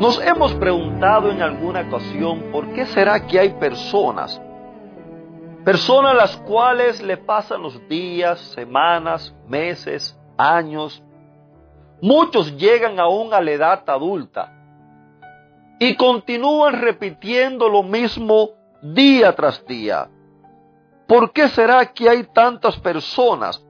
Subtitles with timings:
[0.00, 4.40] Nos hemos preguntado en alguna ocasión por qué será que hay personas,
[5.62, 11.02] personas las cuales le pasan los días, semanas, meses, años,
[12.00, 14.50] muchos llegan aún a la edad adulta
[15.78, 20.08] y continúan repitiendo lo mismo día tras día.
[21.06, 23.62] ¿Por qué será que hay tantas personas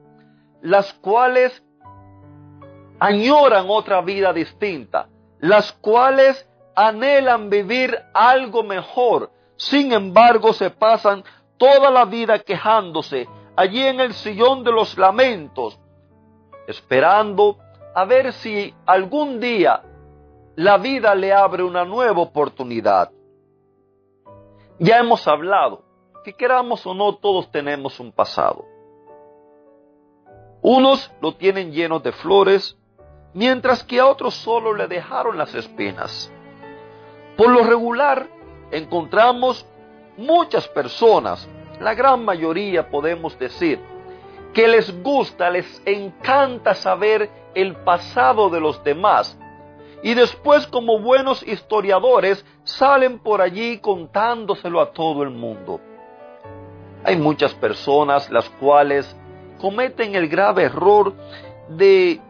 [0.63, 1.61] las cuales
[3.01, 5.09] añoran otra vida distinta?
[5.41, 11.25] Las cuales anhelan vivir algo mejor, sin embargo se pasan
[11.57, 15.79] toda la vida quejándose allí en el sillón de los lamentos,
[16.67, 17.59] esperando
[17.95, 19.83] a ver si algún día
[20.57, 23.11] la vida le abre una nueva oportunidad.
[24.79, 25.83] Ya hemos hablado
[26.25, 28.65] que queramos o no, todos tenemos un pasado.
[30.63, 32.77] Unos lo tienen lleno de flores,
[33.35, 36.33] mientras que a otros solo le dejaron las espinas.
[37.37, 38.29] Por lo regular,
[38.71, 39.67] encontramos
[40.17, 41.49] muchas personas,
[41.81, 43.81] la gran mayoría podemos decir,
[44.53, 49.39] que les gusta, les encanta saber el pasado de los demás.
[50.03, 55.81] Y después como buenos historiadores salen por allí contándoselo a todo el mundo.
[57.05, 59.17] Hay muchas personas las cuales
[59.61, 61.15] cometen el grave error
[61.69, 62.21] de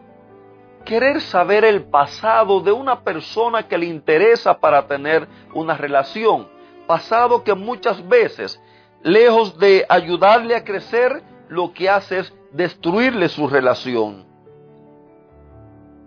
[0.91, 6.49] querer saber el pasado de una persona que le interesa para tener una relación.
[6.85, 8.61] Pasado que muchas veces,
[9.01, 14.25] lejos de ayudarle a crecer, lo que hace es destruirle su relación.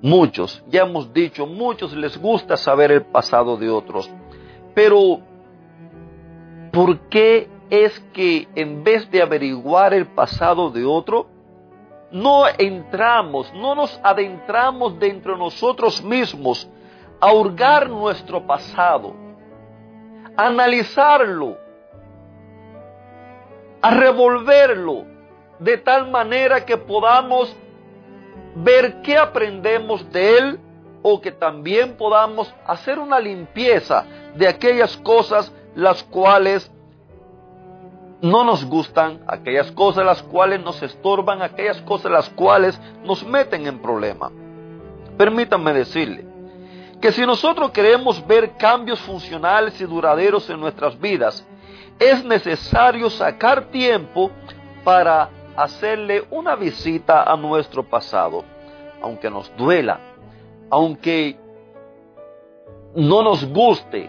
[0.02, 4.10] Muchos, ya hemos dicho, muchos les gusta saber el pasado de otros.
[4.74, 5.20] Pero,
[6.70, 11.30] ¿por qué es que en vez de averiguar el pasado de otro,
[12.14, 16.70] no entramos, no nos adentramos dentro de nosotros mismos
[17.20, 19.16] a hurgar nuestro pasado,
[20.36, 21.58] a analizarlo,
[23.82, 25.06] a revolverlo
[25.58, 27.52] de tal manera que podamos
[28.54, 30.60] ver qué aprendemos de él
[31.02, 36.70] o que también podamos hacer una limpieza de aquellas cosas las cuales
[38.24, 43.66] no nos gustan, aquellas cosas las cuales nos estorban, aquellas cosas las cuales nos meten
[43.66, 44.32] en problema.
[45.18, 46.24] Permítanme decirle
[47.02, 51.46] que si nosotros queremos ver cambios funcionales y duraderos en nuestras vidas,
[51.98, 54.30] es necesario sacar tiempo
[54.82, 58.42] para hacerle una visita a nuestro pasado,
[59.02, 60.00] aunque nos duela,
[60.70, 61.38] aunque
[62.94, 64.08] no nos guste,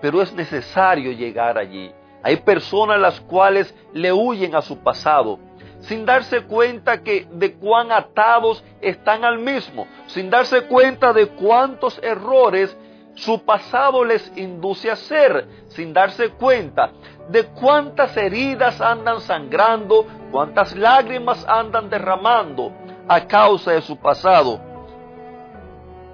[0.00, 1.92] pero es necesario llegar allí.
[2.26, 5.38] Hay personas las cuales le huyen a su pasado,
[5.82, 12.00] sin darse cuenta que de cuán atados están al mismo, sin darse cuenta de cuántos
[12.02, 12.76] errores
[13.14, 16.90] su pasado les induce a hacer, sin darse cuenta
[17.28, 22.72] de cuántas heridas andan sangrando, cuántas lágrimas andan derramando
[23.06, 24.58] a causa de su pasado.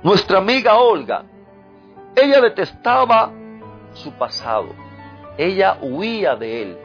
[0.03, 1.25] Nuestra amiga Olga,
[2.15, 3.33] ella detestaba
[3.95, 4.91] su pasado
[5.38, 6.78] ella huía de él.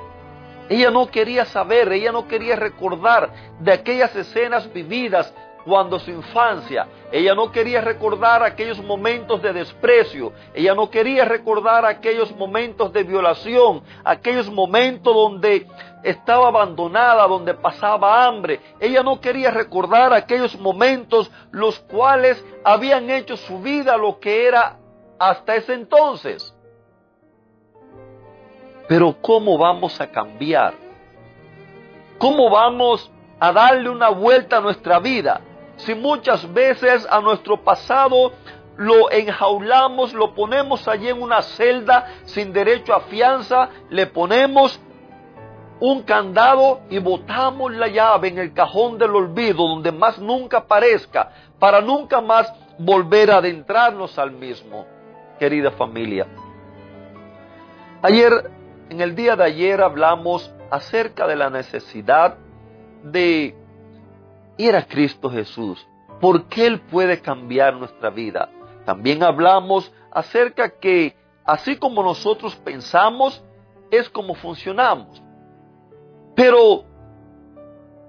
[0.69, 5.33] Ella no quería saber, ella no quería recordar de aquellas escenas vividas
[5.67, 6.87] cuando su infancia.
[7.11, 10.31] Ella no quería recordar aquellos momentos de desprecio.
[10.53, 15.67] Ella no quería recordar aquellos momentos de violación, aquellos momentos donde
[16.03, 18.61] estaba abandonada, donde pasaba hambre.
[18.79, 24.77] Ella no quería recordar aquellos momentos los cuales habían hecho su vida lo que era
[25.19, 26.56] hasta ese entonces.
[28.87, 30.73] Pero ¿cómo vamos a cambiar?
[32.17, 35.41] ¿Cómo vamos a darle una vuelta a nuestra vida?
[35.75, 38.31] Si muchas veces a nuestro pasado
[38.77, 44.79] lo enjaulamos, lo ponemos allí en una celda sin derecho a fianza, le ponemos
[45.79, 51.31] un candado y botamos la llave en el cajón del olvido donde más nunca aparezca,
[51.59, 54.85] para nunca más volver a adentrarnos al mismo.
[55.39, 56.25] Querida familia,
[58.01, 58.56] ayer
[58.89, 62.37] en el día de ayer hablamos acerca de la necesidad
[63.03, 63.55] de
[64.57, 65.85] ir a Cristo Jesús,
[66.19, 68.49] porque Él puede cambiar nuestra vida,
[68.85, 71.13] También hablamos acerca que
[71.43, 73.43] así como nosotros pensamos,
[73.91, 75.21] es como funcionamos.
[76.33, 76.85] Pero,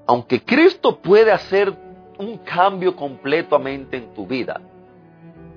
[0.07, 1.75] aunque Cristo puede hacer
[2.17, 4.61] un cambio completamente en tu vida,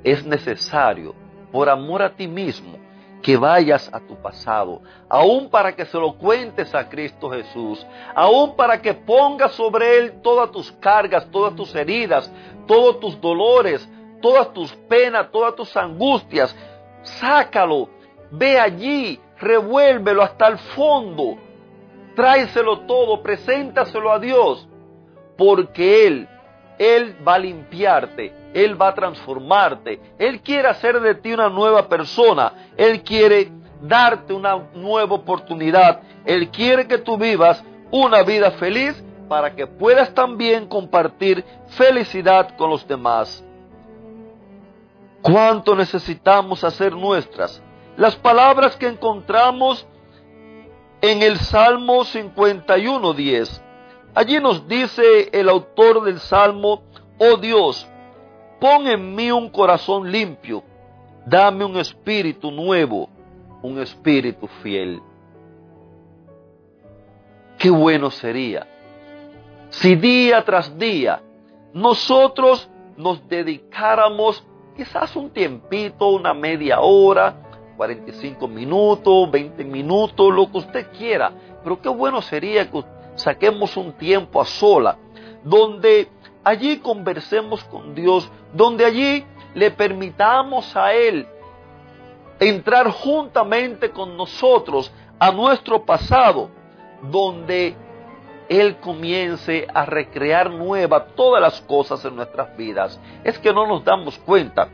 [0.04, 1.14] es necesario,
[1.52, 2.80] por amor a ti mismo,
[3.22, 7.86] que vayas a tu pasado, aún para que se lo cuentes a Cristo Jesús,
[8.16, 12.32] aún para que pongas sobre Él todas tus cargas, todas tus heridas,
[12.68, 13.88] todos tus dolores,
[14.22, 16.56] todas tus penas, todas tus angustias.
[17.04, 17.90] Sácalo,
[18.32, 21.38] ve allí, revuélvelo hasta el fondo,
[22.16, 24.68] tráeselo todo, preséntaselo a Dios,
[25.38, 26.28] porque Él,
[26.80, 30.00] Él va a limpiarte, él va a transformarte.
[30.18, 32.72] Él quiere hacer de ti una nueva persona.
[32.78, 33.52] Él quiere
[33.82, 36.02] darte una nueva oportunidad.
[36.26, 42.70] Él quiere que tú vivas una vida feliz para que puedas también compartir felicidad con
[42.70, 43.44] los demás.
[45.22, 47.62] ¿Cuánto necesitamos hacer nuestras?
[47.96, 49.86] Las palabras que encontramos
[51.02, 53.62] en el Salmo 51.10.
[54.14, 56.84] Allí nos dice el autor del Salmo,
[57.18, 57.88] oh Dios,
[58.62, 60.64] Pon en mí un corazón limpio,
[61.26, 63.10] dame un espíritu nuevo,
[63.64, 65.02] un espíritu fiel.
[67.58, 68.68] Qué bueno sería
[69.72, 71.22] si día tras día
[71.74, 74.44] nosotros nos dedicáramos
[74.76, 77.34] quizás un tiempito, una media hora,
[77.78, 81.32] 45 minutos, 20 minutos, lo que usted quiera.
[81.64, 82.84] Pero qué bueno sería que
[83.16, 84.98] saquemos un tiempo a sola,
[85.44, 86.10] donde
[86.44, 91.28] allí conversemos con Dios, donde allí le permitamos a Él
[92.40, 96.50] entrar juntamente con nosotros a nuestro pasado,
[97.04, 97.76] donde
[98.50, 103.00] Él comience a recrear nueva todas las cosas en nuestras vidas.
[103.24, 104.70] Es que no nos damos cuenta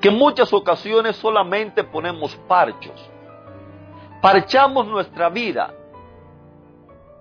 [0.00, 3.10] que en muchas ocasiones solamente ponemos parchos,
[4.22, 5.74] parchamos nuestra vida.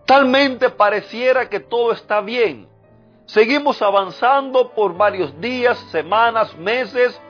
[0.06, 2.70] Talmente pareciera que todo está bien,
[3.28, 7.22] Seguimos avanzando por varios días, semanas, meses,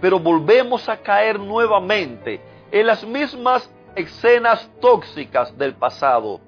[0.00, 2.40] pero volvemos a caer nuevamente
[2.72, 6.40] en las mismas escenas tóxicas del pasado.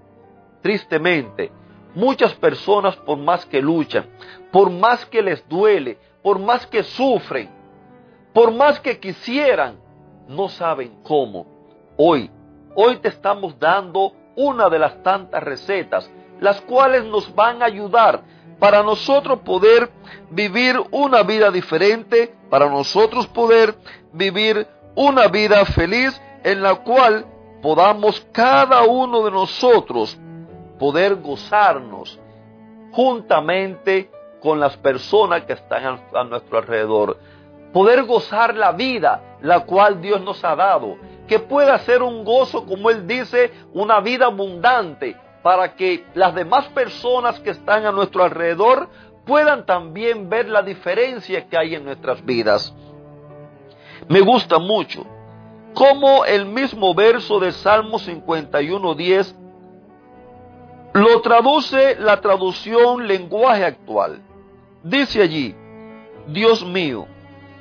[0.60, 1.52] Tristemente,
[1.94, 4.06] muchas personas por más que luchan,
[4.50, 7.48] por más que les duele, por más que sufren,
[8.32, 9.78] por más que quisieran,
[10.26, 11.46] no saben cómo.
[11.96, 12.28] Hoy,
[12.74, 16.10] hoy te estamos dando una de las tantas recetas,
[16.40, 19.90] las cuales nos van a ayudar para nosotros poder
[20.30, 23.74] vivir una vida diferente, para nosotros poder
[24.12, 27.26] vivir una vida feliz en la cual
[27.62, 30.18] podamos cada uno de nosotros
[30.78, 32.18] poder gozarnos
[32.92, 34.10] juntamente
[34.40, 37.18] con las personas que están a nuestro alrededor.
[37.72, 40.96] Poder gozar la vida la cual Dios nos ha dado.
[41.26, 45.16] Que pueda ser un gozo, como Él dice, una vida abundante,
[45.46, 48.88] para que las demás personas que están a nuestro alrededor
[49.24, 52.74] puedan también ver la diferencia que hay en nuestras vidas.
[54.08, 55.06] Me gusta mucho
[55.72, 59.36] cómo el mismo verso de Salmo 51.10
[60.94, 64.20] lo traduce la traducción lenguaje actual.
[64.82, 65.54] Dice allí,
[66.26, 67.06] Dios mío,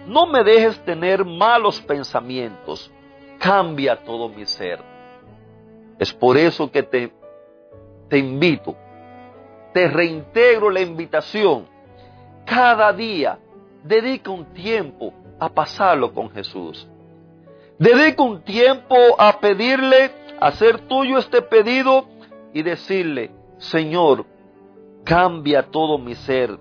[0.08, 2.92] no me dejes tener malos pensamientos,
[3.38, 4.80] cambia todo mi ser.
[6.00, 7.14] Es por eso que te
[8.10, 8.76] te invito,
[9.74, 11.68] te reintegro la invitación.
[12.46, 13.40] Cada día
[13.84, 16.88] dedica un tiempo a pasarlo con Jesús.
[17.78, 22.06] Dedica un tiempo a pedirle, a hacer tuyo este pedido
[22.54, 24.26] y decirle, Señor,
[25.04, 26.58] cambia todo mi ser,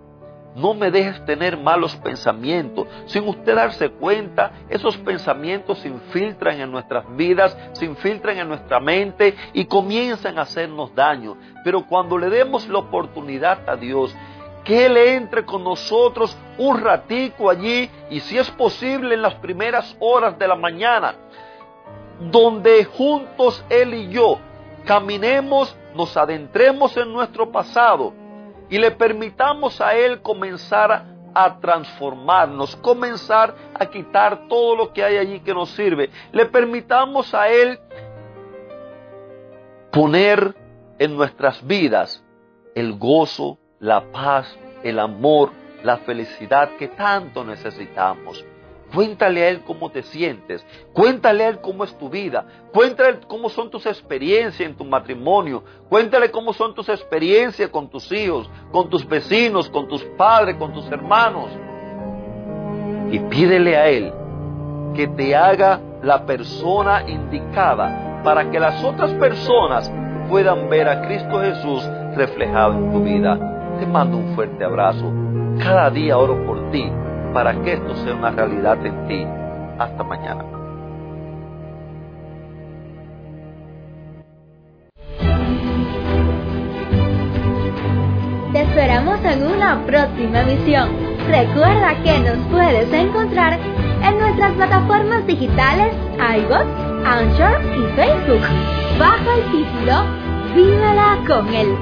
[0.54, 2.86] no me dejes tener malos pensamientos.
[3.06, 8.78] Sin usted darse cuenta, esos pensamientos se infiltran en nuestras vidas, se infiltran en nuestra
[8.78, 11.36] mente y comienzan a hacernos daño.
[11.64, 14.14] Pero cuando le demos la oportunidad a Dios,
[14.64, 19.96] que Él entre con nosotros un ratico allí y si es posible en las primeras
[19.98, 21.16] horas de la mañana,
[22.20, 24.38] donde juntos Él y yo
[24.84, 28.12] caminemos, nos adentremos en nuestro pasado
[28.68, 31.04] y le permitamos a Él comenzar
[31.34, 36.10] a transformarnos, comenzar a quitar todo lo que hay allí que nos sirve.
[36.32, 37.80] Le permitamos a Él
[39.90, 40.54] poner
[40.98, 42.24] en nuestras vidas
[42.74, 45.50] el gozo, la paz, el amor,
[45.82, 48.44] la felicidad que tanto necesitamos.
[48.94, 50.64] Cuéntale a Él cómo te sientes.
[50.92, 52.46] Cuéntale a Él cómo es tu vida.
[52.72, 55.64] Cuéntale cómo son tus experiencias en tu matrimonio.
[55.88, 60.72] Cuéntale cómo son tus experiencias con tus hijos, con tus vecinos, con tus padres, con
[60.72, 61.50] tus hermanos.
[63.10, 64.12] y pídele a Él
[64.94, 69.92] que te haga la persona indicada para que las otras personas
[70.28, 71.84] puedan ver a Cristo Jesús
[72.16, 73.76] reflejado en tu vida.
[73.78, 75.12] Te mando un fuerte abrazo.
[75.62, 76.90] Cada día oro por ti
[77.34, 79.26] para que esto sea una realidad en ti.
[79.76, 80.44] Hasta mañana.
[88.52, 90.90] Te esperamos en una próxima emisión.
[91.28, 93.58] Recuerda que nos puedes encontrar
[94.04, 96.66] en nuestras plataformas digitales iBox,
[97.04, 98.42] Anchor y Facebook
[98.96, 100.04] bajo el título
[100.54, 101.74] Vívela con Él.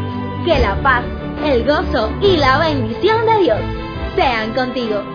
[0.46, 1.04] Que la paz,
[1.44, 3.60] el gozo y la bendición de Dios
[4.16, 5.11] sean contigo.